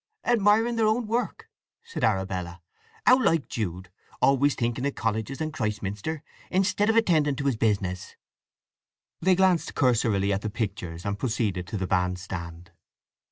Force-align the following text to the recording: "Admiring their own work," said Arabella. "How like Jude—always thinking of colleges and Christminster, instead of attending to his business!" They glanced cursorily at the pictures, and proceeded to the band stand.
"Admiring 0.25 0.77
their 0.77 0.87
own 0.87 1.05
work," 1.05 1.47
said 1.83 2.03
Arabella. 2.03 2.59
"How 3.05 3.23
like 3.23 3.47
Jude—always 3.47 4.55
thinking 4.55 4.83
of 4.87 4.95
colleges 4.95 5.39
and 5.39 5.53
Christminster, 5.53 6.23
instead 6.49 6.89
of 6.89 6.95
attending 6.95 7.35
to 7.35 7.45
his 7.45 7.55
business!" 7.55 8.15
They 9.21 9.35
glanced 9.35 9.75
cursorily 9.75 10.33
at 10.33 10.41
the 10.41 10.49
pictures, 10.49 11.05
and 11.05 11.19
proceeded 11.19 11.67
to 11.67 11.77
the 11.77 11.85
band 11.85 12.17
stand. 12.17 12.71